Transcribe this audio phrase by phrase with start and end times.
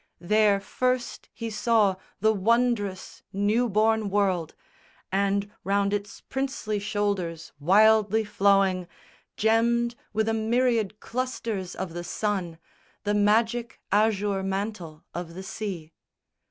[0.19, 4.55] There first he saw the wondrous new born world,
[5.11, 8.87] And round its princely shoulders wildly flowing,
[9.37, 12.57] Gemmed with a myriad clusters of the sun,
[13.03, 15.91] The magic azure mantle of the sea.